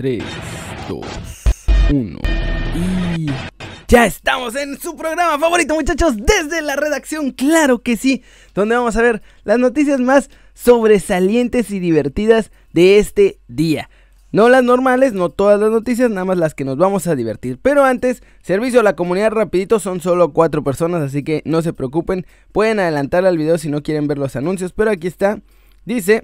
[0.00, 0.22] 3,
[0.88, 1.06] 2,
[1.92, 2.18] 1
[2.74, 3.26] y...
[3.86, 8.22] Ya estamos en su programa favorito muchachos desde la redacción, claro que sí,
[8.54, 13.90] donde vamos a ver las noticias más sobresalientes y divertidas de este día.
[14.32, 17.58] No las normales, no todas las noticias, nada más las que nos vamos a divertir.
[17.60, 21.74] Pero antes, servicio a la comunidad rapidito, son solo cuatro personas, así que no se
[21.74, 22.24] preocupen.
[22.52, 25.42] Pueden adelantar al video si no quieren ver los anuncios, pero aquí está.
[25.84, 26.22] Dice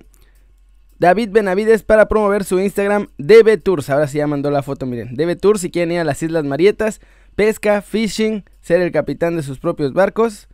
[0.98, 3.90] David Benavides para promover su Instagram DB Tours.
[3.90, 5.14] Ahora sí ya mandó la foto, miren.
[5.14, 7.00] DB Tours si quieren ir a las Islas Marietas,
[7.34, 10.48] pesca, fishing, ser el capitán de sus propios barcos.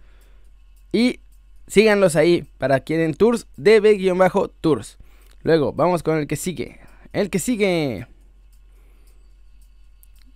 [0.93, 1.21] Y
[1.67, 4.99] síganlos ahí para quieren tours, DB-tours.
[5.43, 6.81] Luego, vamos con el que sigue.
[7.13, 8.07] El que sigue.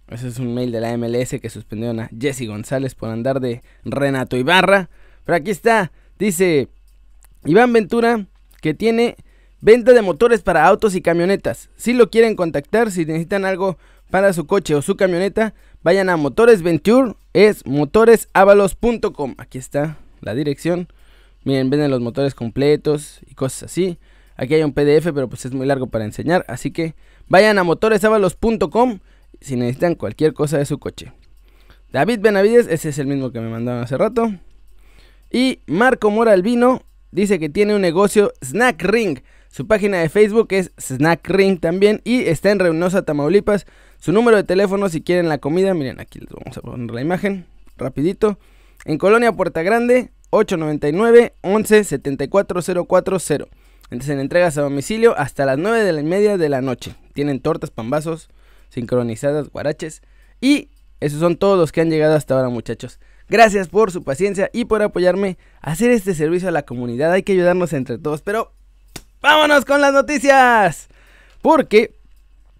[0.09, 3.63] Ese es un mail de la MLS que suspendieron a Jesse González por andar de
[3.85, 4.89] Renato Ibarra.
[5.25, 5.93] Pero aquí está.
[6.19, 6.69] Dice
[7.45, 8.27] Iván Ventura
[8.63, 9.17] que tiene
[9.67, 11.71] venta de motores para autos y camionetas.
[11.77, 13.79] Si lo quieren contactar, si necesitan algo
[14.13, 17.15] para su coche o su camioneta, vayan a Motores Venture.
[17.33, 19.35] Es motoresavalos.com.
[19.39, 20.87] Aquí está la dirección.
[21.43, 23.99] Miren, venden los motores completos y cosas así.
[24.37, 26.45] Aquí hay un PDF, pero pues es muy largo para enseñar.
[26.47, 26.95] Así que
[27.27, 29.01] vayan a motoresavalos.com
[29.41, 31.13] si necesitan cualquier cosa de su coche.
[31.91, 34.33] David Benavides, ese es el mismo que me mandaron hace rato.
[35.33, 39.19] Y Marco Moralvino dice que tiene un negocio Snack Ring.
[39.57, 43.65] Su página de Facebook es Snack Ring también y está en Reynosa, Tamaulipas.
[43.97, 47.01] Su número de teléfono si quieren la comida, miren aquí les vamos a poner la
[47.01, 47.47] imagen
[47.79, 48.39] rapidito.
[48.85, 53.47] En Colonia Puerta Grande, 899 11 74040.
[53.85, 56.95] Entonces en entregas a domicilio hasta las 9 de la media de la noche.
[57.15, 58.29] Tienen tortas, pambazos,
[58.69, 60.03] sincronizadas, guaraches.
[60.39, 60.69] Y
[61.01, 63.01] esos son todos los que han llegado hasta ahora, muchachos.
[63.31, 67.11] Gracias por su paciencia y por apoyarme a hacer este servicio a la comunidad.
[67.13, 68.21] Hay que ayudarnos entre todos.
[68.21, 68.53] Pero
[69.21, 70.89] vámonos con las noticias.
[71.43, 71.95] Porque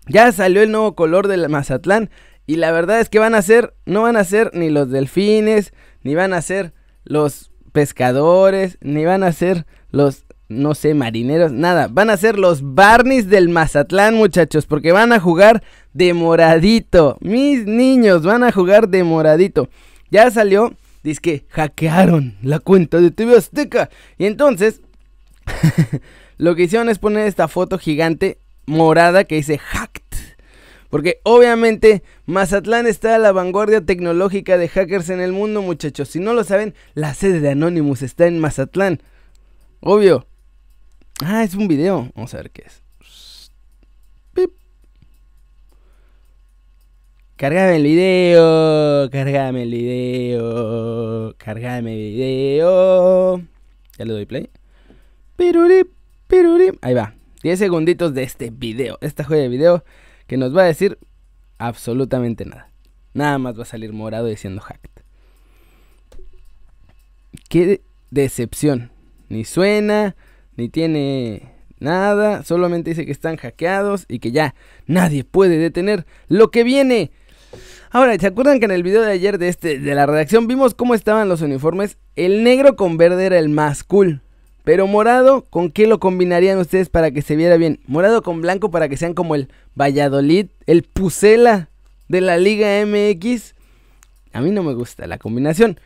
[0.07, 2.11] ya salió el nuevo color del Mazatlán.
[2.47, 5.73] Y la verdad es que van a ser, no van a ser ni los delfines,
[6.03, 6.73] ni van a ser
[7.05, 11.89] los pescadores, ni van a ser los no sé, marineros, nada.
[11.89, 15.63] Van a ser los Barneys del Mazatlán, muchachos, porque van a jugar
[15.93, 17.17] de moradito.
[17.21, 19.69] Mis niños van a jugar de moradito.
[20.11, 23.91] Ya salió, dice que hackearon la cuenta de TV Azteca.
[24.19, 24.83] Y entonces,
[26.39, 30.03] lo que hicieron es poner esta foto gigante morada que dice hacked.
[30.91, 36.09] Porque obviamente Mazatlán está a la vanguardia tecnológica de hackers en el mundo, muchachos.
[36.09, 39.03] Si no lo saben, la sede de Anonymous está en Mazatlán.
[39.81, 40.27] Obvio,
[41.25, 42.11] Ah, es un video.
[42.15, 42.83] Vamos a ver qué es.
[44.35, 44.51] Pip.
[47.37, 49.11] Cargame el video.
[49.11, 51.35] Cargame el video.
[51.39, 53.39] Cargame el video.
[53.99, 54.51] Ya le doy play.
[55.37, 55.96] Pirurip.
[56.83, 57.15] Ahí va.
[57.43, 58.99] 10 segunditos de este video.
[59.01, 59.85] Esta joya de video
[60.27, 60.99] que nos va a decir
[61.59, 62.71] absolutamente nada.
[63.15, 64.91] Nada más va a salir morado diciendo hacked.
[67.49, 68.91] Qué decepción.
[69.29, 70.17] Ni suena
[70.57, 74.55] ni tiene nada, solamente dice que están hackeados y que ya
[74.87, 77.11] nadie puede detener lo que viene.
[77.91, 80.75] Ahora, ¿se acuerdan que en el video de ayer de este de la redacción vimos
[80.75, 81.99] cómo estaban los uniformes?
[82.17, 84.23] El negro con verde era el más cool.
[84.67, 87.79] Pero morado, ¿con qué lo combinarían ustedes para que se viera bien?
[87.87, 89.49] Morado con blanco para que sean como el
[89.81, 91.69] Valladolid, el Pucela
[92.09, 93.55] de la Liga MX.
[94.33, 95.79] A mí no me gusta la combinación.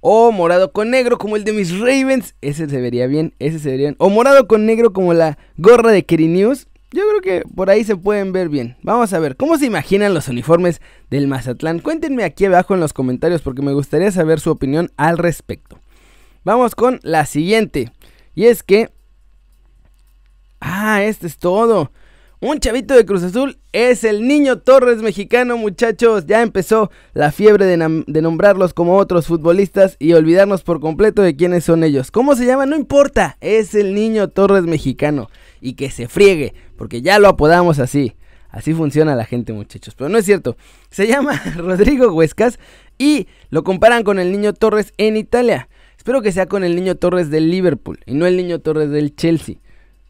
[0.00, 2.34] O morado con negro como el de mis Ravens.
[2.40, 3.96] Ese se vería bien, ese se vería bien.
[3.98, 6.66] O morado con negro como la gorra de Keri News.
[6.92, 8.78] Yo creo que por ahí se pueden ver bien.
[8.80, 10.80] Vamos a ver, ¿cómo se imaginan los uniformes
[11.10, 11.78] del Mazatlán?
[11.78, 15.78] Cuéntenme aquí abajo en los comentarios porque me gustaría saber su opinión al respecto.
[16.42, 17.92] Vamos con la siguiente.
[18.34, 18.90] Y es que...
[20.60, 21.90] Ah, este es todo.
[22.46, 26.26] Un chavito de Cruz Azul es el niño Torres mexicano, muchachos.
[26.26, 27.78] Ya empezó la fiebre de,
[28.22, 32.10] nombrarlos como otros futbolistas y olvidarnos por completo de quiénes son ellos.
[32.10, 32.66] ¿Cómo se llama?
[32.66, 33.38] No importa.
[33.40, 35.30] Es el niño Torres mexicano.
[35.62, 38.14] Y que se friegue, porque ya lo apodamos así.
[38.50, 39.94] Así funciona la gente, muchachos.
[39.94, 40.58] Pero no es cierto.
[40.90, 42.58] Se llama Rodrigo Huescas
[42.98, 45.68] y lo comparan con el niño Torres en Italia.
[46.04, 49.16] Espero que sea con el niño Torres del Liverpool y no el niño Torres del
[49.16, 49.54] Chelsea.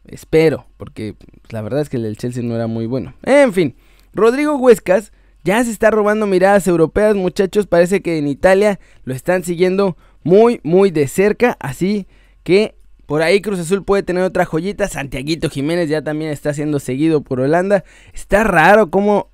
[0.05, 1.15] Espero, porque
[1.51, 3.13] la verdad es que el del Chelsea no era muy bueno.
[3.23, 3.77] En fin,
[4.13, 5.13] Rodrigo Huescas
[5.45, 7.65] ya se está robando miradas europeas, muchachos.
[7.65, 11.55] Parece que en Italia lo están siguiendo muy, muy de cerca.
[11.61, 12.07] Así
[12.43, 12.75] que
[13.05, 14.89] por ahí Cruz Azul puede tener otra joyita.
[14.89, 17.85] Santiaguito Jiménez ya también está siendo seguido por Holanda.
[18.13, 19.29] Está raro cómo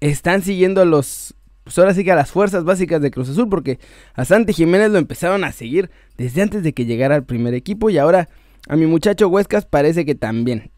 [0.00, 1.34] están siguiendo a los.
[1.68, 3.46] Pues ahora sí que a las fuerzas básicas de Cruz Azul.
[3.50, 3.78] Porque
[4.14, 7.90] a Santi Jiménez lo empezaron a seguir desde antes de que llegara al primer equipo.
[7.90, 8.30] Y ahora
[8.68, 10.70] a mi muchacho Huescas parece que también.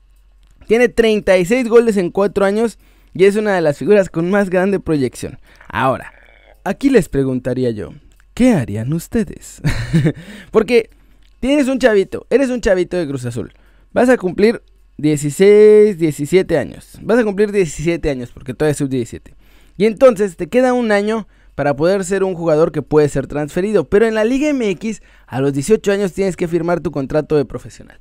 [0.66, 2.76] Tiene 36 goles en 4 años
[3.14, 5.38] y es una de las figuras con más grande proyección.
[5.68, 6.12] Ahora,
[6.64, 7.90] aquí les preguntaría yo,
[8.34, 9.62] ¿qué harían ustedes?
[10.50, 10.90] Porque
[11.38, 13.52] tienes un chavito, eres un chavito de Cruz Azul.
[13.92, 14.60] Vas a cumplir
[14.98, 16.98] 16, 17 años.
[17.00, 19.34] Vas a cumplir 17 años porque todavía es sub-17.
[19.76, 23.84] Y entonces te queda un año para poder ser un jugador que puede ser transferido.
[23.84, 27.44] Pero en la Liga MX, a los 18 años tienes que firmar tu contrato de
[27.44, 27.98] profesional.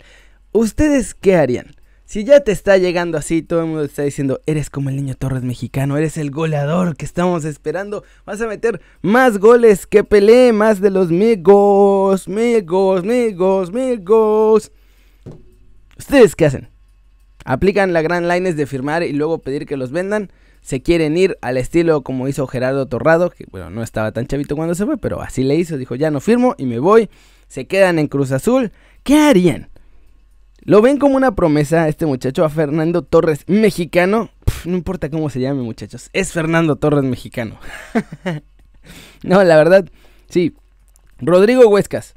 [0.52, 1.76] ¿Ustedes qué harían?
[2.10, 5.14] Si ya te está llegando así, todo el mundo está diciendo, eres como el niño
[5.14, 10.52] Torres mexicano, eres el goleador que estamos esperando, vas a meter más goles que Pelé,
[10.52, 14.72] más de los migos, migos, migos, migos.
[16.00, 16.70] ¿Ustedes qué hacen?
[17.46, 20.32] ¿Aplican la gran line de firmar y luego pedir que los vendan?
[20.62, 23.30] ¿Se quieren ir al estilo como hizo Gerardo Torrado?
[23.30, 25.78] Que bueno, no estaba tan chavito cuando se fue, pero así le hizo.
[25.78, 27.10] Dijo, ya no firmo y me voy.
[27.48, 28.72] Se quedan en Cruz Azul.
[29.04, 29.70] ¿Qué harían?
[30.62, 34.30] ¿Lo ven como una promesa este muchacho a Fernando Torres mexicano?
[34.66, 37.58] no importa cómo se llame muchachos, es Fernando Torres mexicano.
[39.24, 39.86] no, la verdad,
[40.30, 40.56] sí.
[41.20, 42.14] Rodrigo Huescas.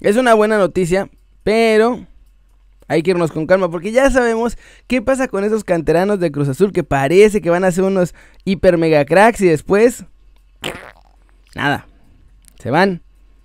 [0.00, 1.08] Es una buena noticia,
[1.42, 2.06] pero
[2.92, 6.48] hay que irnos con calma porque ya sabemos qué pasa con esos canteranos de Cruz
[6.48, 10.04] Azul que parece que van a ser unos hiper mega cracks y después
[11.54, 11.86] nada.
[12.58, 13.00] Se van,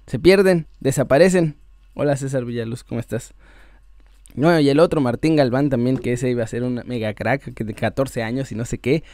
[0.06, 1.56] se pierden, desaparecen.
[1.94, 3.34] Hola César Villaluz, ¿cómo estás?
[4.36, 7.54] No, y el otro Martín Galván también que ese iba a ser un mega crack
[7.54, 9.06] que de 14 años y no sé qué.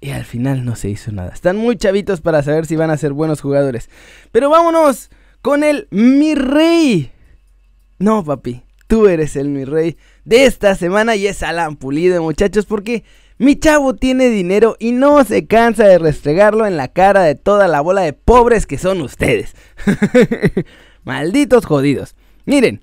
[0.00, 1.30] Y al final no se hizo nada.
[1.34, 3.90] Están muy chavitos para saber si van a ser buenos jugadores.
[4.30, 5.10] Pero vámonos
[5.42, 7.10] con el mi rey.
[7.98, 12.66] No, papi tú eres el mi rey de esta semana y es Alan Pulido, muchachos,
[12.66, 13.04] porque
[13.38, 17.68] mi chavo tiene dinero y no se cansa de restregarlo en la cara de toda
[17.68, 19.54] la bola de pobres que son ustedes.
[21.04, 22.16] Malditos jodidos.
[22.46, 22.80] Miren,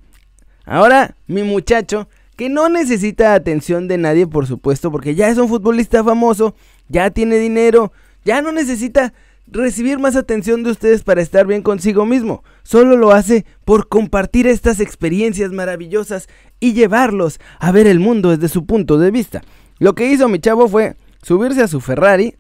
[0.64, 2.08] ahora mi muchacho,
[2.38, 6.56] que no necesita atención de nadie, por supuesto, porque ya es un futbolista famoso,
[6.88, 7.92] ya tiene dinero,
[8.24, 9.14] ya no necesita
[9.46, 12.46] recibir más atención de ustedes para estar bien consigo mismo.
[12.68, 16.28] Solo lo hace por compartir estas experiencias maravillosas
[16.60, 19.42] y llevarlos a ver el mundo desde su punto de vista.
[19.80, 22.36] Lo que hizo mi chavo fue subirse a su Ferrari,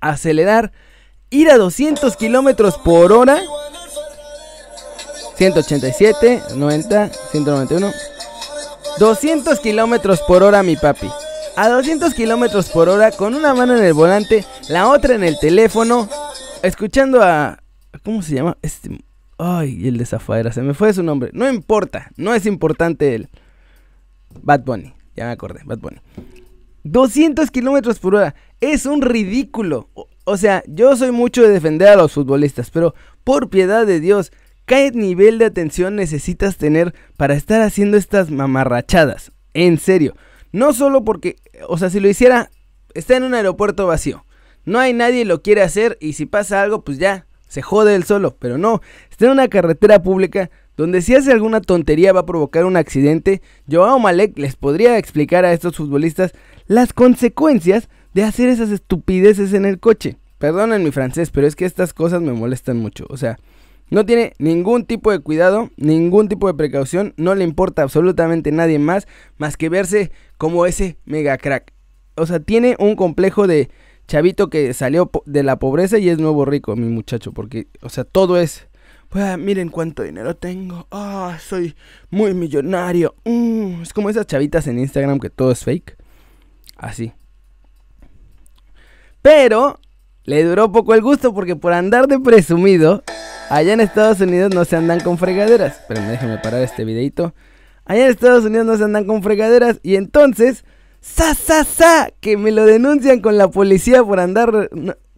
[0.00, 0.72] acelerar,
[1.30, 3.38] ir a 200 kilómetros por hora.
[5.36, 7.92] 187, 90, 191.
[8.98, 11.08] 200 kilómetros por hora, mi papi
[11.54, 15.38] a 200 kilómetros por hora con una mano en el volante, la otra en el
[15.38, 16.08] teléfono,
[16.62, 17.62] escuchando a.
[18.04, 18.56] ¿Cómo se llama?
[18.62, 19.07] Este.
[19.38, 21.30] Ay, el de Zafaera, se me fue su nombre.
[21.32, 23.28] No importa, no es importante el.
[24.42, 26.00] Bad Bunny, ya me acordé, Bad Bunny.
[26.82, 29.88] 200 kilómetros por hora, es un ridículo.
[30.24, 32.94] o sea, yo soy mucho de defender a los futbolistas, pero
[33.24, 34.32] por piedad de Dios,
[34.66, 39.32] ¿qué nivel de atención necesitas tener para estar haciendo estas mamarrachadas?
[39.54, 40.16] En serio.
[40.50, 41.36] No solo porque,
[41.68, 42.50] o sea, si lo hiciera,
[42.94, 44.24] está en un aeropuerto vacío.
[44.64, 48.04] No hay nadie lo quiere hacer y si pasa algo, pues ya, se jode él
[48.04, 48.36] solo.
[48.38, 48.80] Pero no,
[49.10, 53.42] está en una carretera pública donde si hace alguna tontería va a provocar un accidente.
[53.68, 56.32] Joao Malek les podría explicar a estos futbolistas
[56.66, 60.18] las consecuencias de hacer esas estupideces en el coche.
[60.38, 63.06] Perdonen mi francés, pero es que estas cosas me molestan mucho.
[63.10, 63.38] O sea,
[63.90, 68.78] no tiene ningún tipo de cuidado, ningún tipo de precaución, no le importa absolutamente nadie
[68.78, 71.72] más más que verse como ese mega crack.
[72.14, 73.70] O sea, tiene un complejo de
[74.08, 78.04] chavito que salió de la pobreza y es nuevo rico, mi muchacho, porque, o sea,
[78.04, 78.66] todo es...
[79.08, 80.86] Pues, miren cuánto dinero tengo.
[80.90, 81.74] Ah, soy
[82.10, 83.14] muy millonario.
[83.24, 85.96] Mm, es como esas chavitas en Instagram que todo es fake.
[86.76, 87.12] Así.
[89.22, 89.80] Pero
[90.24, 93.02] le duró poco el gusto porque por andar de presumido
[93.50, 95.82] Allá en Estados Unidos no se andan con fregaderas.
[95.88, 97.34] Pero déjenme parar este videito.
[97.86, 99.80] Allá en Estados Unidos no se andan con fregaderas.
[99.82, 100.64] Y entonces,
[101.00, 102.10] ¡sa, sa, sa!
[102.20, 104.70] Que me lo denuncian con la policía por andar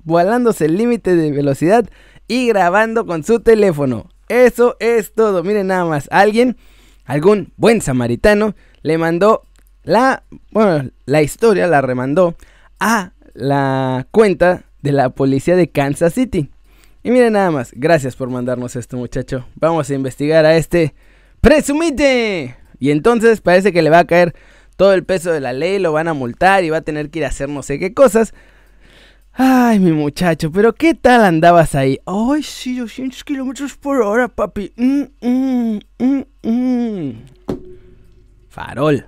[0.05, 1.89] volándose el límite de velocidad
[2.29, 4.09] y grabando con su teléfono.
[4.29, 5.43] Eso es todo.
[5.43, 6.09] Miren nada más.
[6.13, 6.57] Alguien,
[7.05, 9.43] algún buen samaritano, le mandó
[9.83, 10.23] la,
[10.53, 12.37] bueno, la historia, la remandó
[12.79, 16.51] a la cuenta de la policía de Kansas City.
[17.03, 19.47] Y miren nada más, gracias por mandarnos esto muchacho.
[19.57, 20.95] Vamos a investigar a este
[21.41, 22.57] presumite.
[22.79, 24.35] Y entonces parece que le va a caer
[24.81, 27.19] todo el peso de la ley, lo van a multar y va a tener que
[27.19, 28.33] ir a hacer no sé qué cosas.
[29.35, 31.99] Ay, mi muchacho, pero ¿qué tal andabas ahí?
[32.07, 34.73] Ay, sí, 200 kilómetros por hora, papi.
[34.79, 35.81] Mm, mm,
[36.43, 37.11] mm,
[38.49, 39.05] Farol.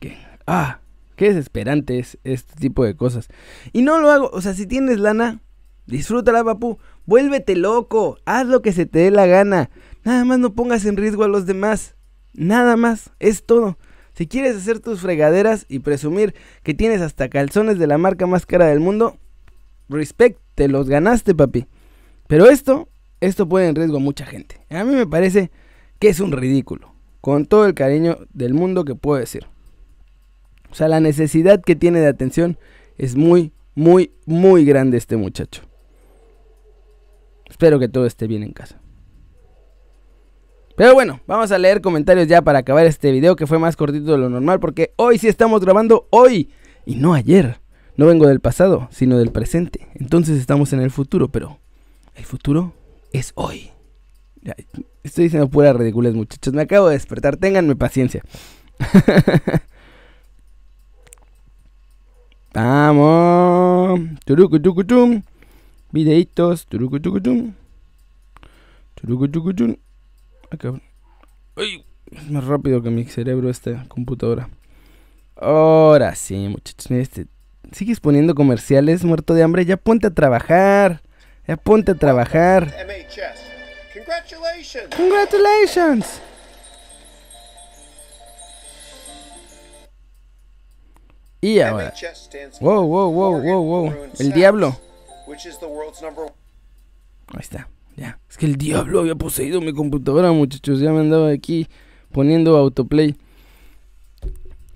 [0.00, 0.18] ¿Qué?
[0.48, 0.80] Ah,
[1.14, 3.28] qué desesperante es este tipo de cosas.
[3.72, 5.38] Y no lo hago, o sea, si tienes lana,
[5.86, 6.80] disfrútala, papu.
[7.06, 9.70] Vuélvete loco, haz lo que se te dé la gana.
[10.02, 11.94] Nada más no pongas en riesgo a los demás.
[12.32, 13.78] Nada más, es todo.
[14.14, 18.46] Si quieres hacer tus fregaderas y presumir que tienes hasta calzones de la marca más
[18.46, 19.18] cara del mundo,
[19.88, 21.66] respect, te los ganaste, papi.
[22.28, 22.88] Pero esto,
[23.20, 24.60] esto pone en riesgo a mucha gente.
[24.70, 25.50] A mí me parece
[25.98, 26.94] que es un ridículo.
[27.20, 29.46] Con todo el cariño del mundo que puedo decir.
[30.70, 32.58] O sea, la necesidad que tiene de atención
[32.98, 35.62] es muy, muy, muy grande este muchacho.
[37.48, 38.80] Espero que todo esté bien en casa.
[40.76, 44.12] Pero bueno, vamos a leer comentarios ya para acabar este video que fue más cortito
[44.12, 46.50] de lo normal porque hoy sí estamos grabando hoy
[46.84, 47.60] y no ayer.
[47.96, 49.86] No vengo del pasado, sino del presente.
[49.94, 51.60] Entonces estamos en el futuro, pero
[52.16, 52.72] el futuro
[53.12, 53.70] es hoy.
[55.04, 56.52] estoy diciendo pura ridiculez, muchachos.
[56.52, 58.24] Me acabo de despertar, ténganme paciencia.
[62.52, 64.00] Vamos.
[65.92, 66.66] Videitos.
[71.56, 74.48] Ay, es más rápido que mi cerebro esta computadora.
[75.36, 76.90] Ahora sí, muchachos.
[76.90, 77.26] Mira este.
[77.72, 79.64] Sigues poniendo comerciales, muerto de hambre.
[79.64, 81.02] Ya ponte a trabajar.
[81.46, 82.72] Ya ponte a trabajar.
[83.92, 84.94] Congratulations.
[84.96, 86.20] Congratulations.
[91.40, 91.92] Y ahora.
[92.60, 93.92] Wow, wow, wow, wow, wow.
[94.18, 94.78] El diablo.
[97.28, 97.68] Ahí está.
[97.96, 98.18] Ya.
[98.28, 100.80] Es que el diablo había poseído mi computadora, muchachos.
[100.80, 101.68] Ya me andaba aquí
[102.12, 103.16] poniendo autoplay.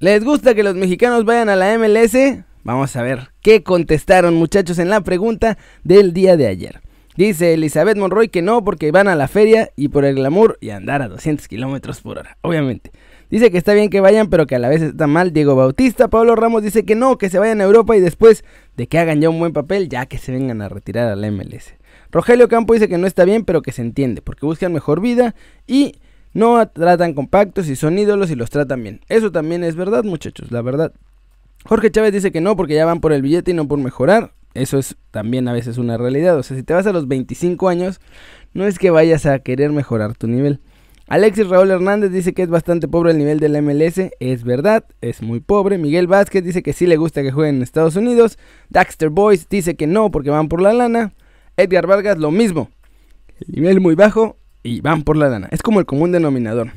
[0.01, 2.45] ¿Les gusta que los mexicanos vayan a la MLS?
[2.63, 6.81] Vamos a ver qué contestaron, muchachos, en la pregunta del día de ayer.
[7.17, 10.71] Dice Elizabeth Monroy que no, porque van a la feria y por el glamour y
[10.71, 12.93] andar a 200 kilómetros por hora, obviamente.
[13.29, 15.33] Dice que está bien que vayan, pero que a la vez está mal.
[15.33, 18.45] Diego Bautista, Pablo Ramos dice que no, que se vayan a Europa y después
[18.77, 21.31] de que hagan ya un buen papel, ya que se vengan a retirar a la
[21.31, 21.75] MLS.
[22.11, 25.35] Rogelio Campo dice que no está bien, pero que se entiende, porque buscan mejor vida
[25.67, 25.97] y
[26.33, 29.01] no tratan compactos y son ídolos y los tratan bien.
[29.09, 30.93] Eso también es verdad, muchachos, la verdad.
[31.65, 34.33] Jorge Chávez dice que no, porque ya van por el billete y no por mejorar.
[34.55, 36.39] Eso es también a veces una realidad.
[36.39, 38.01] O sea, si te vas a los 25 años,
[38.55, 40.61] no es que vayas a querer mejorar tu nivel.
[41.07, 44.11] Alexis Raúl Hernández dice que es bastante pobre el nivel del MLS.
[44.21, 45.79] Es verdad, es muy pobre.
[45.79, 48.39] Miguel Vázquez dice que sí le gusta que jueguen en Estados Unidos.
[48.69, 51.15] Daxter Boys dice que no porque van por la lana.
[51.59, 52.71] Edgar Vargas lo mismo.
[53.41, 55.49] El nivel muy bajo y van por la lana.
[55.51, 56.73] Es como el común denominador.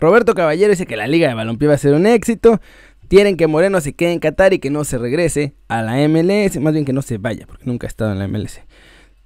[0.00, 2.60] Roberto Caballero dice que la liga de balompié va a ser un éxito.
[3.08, 6.60] Quieren que Moreno se quede en Qatar y que no se regrese a la MLS.
[6.60, 8.60] Más bien que no se vaya porque nunca ha estado en la MLS.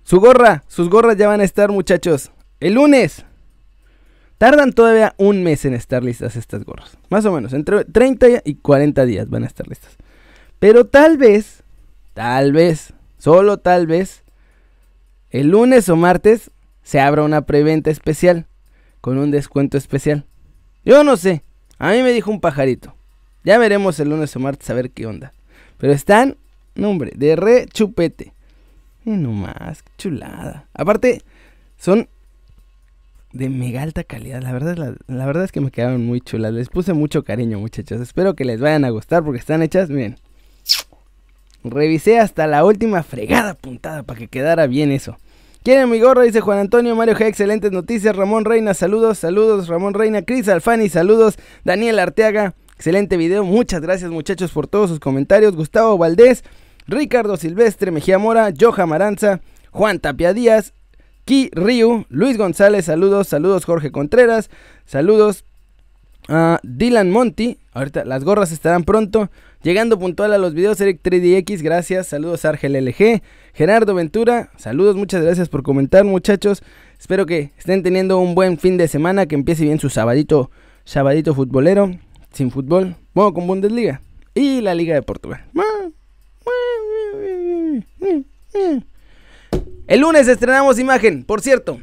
[0.03, 2.31] Su gorra, sus gorras ya van a estar muchachos.
[2.61, 3.25] El lunes
[4.39, 6.97] Tardan todavía un mes en estar listas estas gorras.
[7.11, 9.97] Más o menos, entre 30 y 40 días van a estar listas.
[10.61, 11.65] Pero tal vez,
[12.15, 14.23] tal vez, solo tal vez,
[15.31, 16.51] el lunes o martes
[16.83, 18.47] se abra una preventa especial
[19.01, 20.25] con un descuento especial.
[20.85, 21.43] Yo no sé,
[21.79, 22.95] a mí me dijo un pajarito.
[23.45, 25.33] Ya veremos el lunes o martes a ver qué onda.
[25.79, 26.37] Pero están,
[26.75, 28.33] no hombre, de re chupete.
[29.05, 30.67] Y no más, chulada.
[30.75, 31.23] Aparte,
[31.79, 32.09] son
[33.33, 34.43] de mega alta calidad.
[34.43, 36.53] La verdad, la, verdad es que me quedaron muy chulas.
[36.53, 38.01] Les puse mucho cariño, muchachos.
[38.01, 40.17] Espero que les vayan a gustar porque están hechas, miren.
[41.71, 45.17] Revisé hasta la última fregada puntada para que quedara bien eso.
[45.63, 46.23] ¿Quieren mi gorro?
[46.23, 47.27] Dice Juan Antonio Mario G.
[47.27, 48.17] Excelentes noticias.
[48.17, 49.69] Ramón Reina, saludos, saludos.
[49.69, 51.37] Ramón Reina, Cris Alfani, saludos.
[51.65, 53.45] Daniel Arteaga, excelente video.
[53.45, 55.57] Muchas gracias, muchachos, por todos sus comentarios.
[55.57, 56.45] Gustavo Valdés,
[56.87, 60.73] Ricardo Silvestre, Mejía Mora, Joja Maranza, Juan Tapia Díaz,
[61.25, 64.49] Ki Ryu, Luis González, saludos, saludos Jorge Contreras,
[64.87, 65.45] saludos
[66.29, 69.31] a Dylan Monty, ahorita las gorras estarán pronto,
[69.63, 73.23] llegando puntual a los videos Eric 3DX, gracias, saludos a Argel LG,
[73.55, 76.63] Gerardo Ventura, saludos, muchas gracias por comentar muchachos,
[76.99, 80.51] espero que estén teniendo un buen fin de semana, que empiece bien su sabadito,
[80.85, 81.91] sabadito futbolero,
[82.33, 84.03] sin fútbol, bueno, con Bundesliga
[84.35, 85.45] y la Liga de Portugal.
[89.87, 91.81] El lunes estrenamos imagen, por cierto.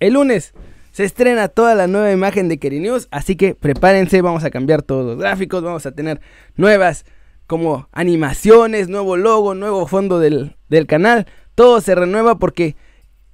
[0.00, 0.54] El lunes
[0.96, 4.80] se estrena toda la nueva imagen de Keri News, así que prepárense, vamos a cambiar
[4.80, 6.22] todos los gráficos, vamos a tener
[6.56, 7.04] nuevas
[7.46, 11.26] como animaciones, nuevo logo, nuevo fondo del, del canal.
[11.54, 12.76] Todo se renueva porque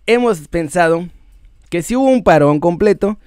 [0.06, 1.06] hemos pensado
[1.70, 3.20] que si hubo un parón completo,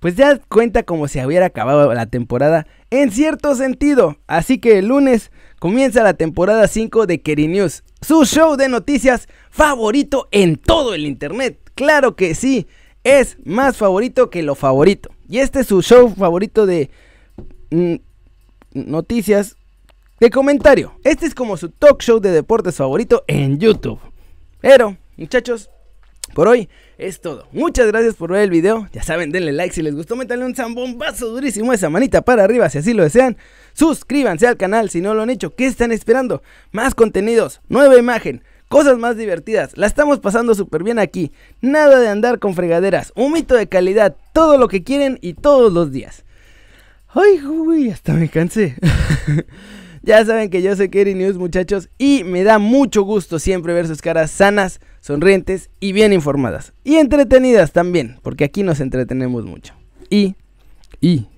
[0.00, 4.16] pues ya cuenta como si hubiera acabado la temporada en cierto sentido.
[4.26, 9.28] Así que el lunes comienza la temporada 5 de Keri News, su show de noticias
[9.50, 11.60] favorito en todo el internet.
[11.74, 12.66] Claro que sí,
[13.04, 15.10] es más favorito que lo favorito.
[15.28, 16.90] Y este es su show favorito de
[17.70, 17.94] mm,
[18.72, 19.56] noticias
[20.20, 20.94] de comentario.
[21.04, 24.00] Este es como su talk show de deportes favorito en YouTube.
[24.60, 25.70] Pero, muchachos,
[26.32, 27.46] por hoy es todo.
[27.52, 28.88] Muchas gracias por ver el video.
[28.92, 32.70] Ya saben, denle like si les gustó, métanle un zambombazo durísimo esa manita para arriba
[32.70, 33.36] si así lo desean.
[33.74, 35.54] Suscríbanse al canal si no lo han hecho.
[35.54, 36.42] ¿Qué están esperando?
[36.72, 39.76] Más contenidos, nueva imagen, cosas más divertidas.
[39.76, 41.32] La estamos pasando súper bien aquí.
[41.60, 43.12] Nada de andar con fregaderas.
[43.16, 44.16] Un mito de calidad.
[44.32, 46.24] Todo lo que quieren y todos los días.
[47.08, 48.76] Ay, uy, hasta me cansé.
[50.02, 53.86] ya saben que yo soy Kerry News, muchachos, y me da mucho gusto siempre ver
[53.86, 56.72] sus caras sanas, sonrientes y bien informadas.
[56.82, 59.74] Y entretenidas también, porque aquí nos entretenemos mucho.
[60.10, 60.34] Y,
[61.00, 61.28] y,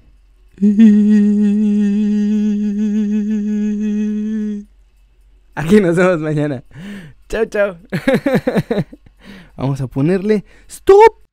[5.55, 6.65] Aquí nos vemos mañana.
[7.29, 7.79] Chao, chao.
[9.57, 11.26] Vamos a ponerle stop.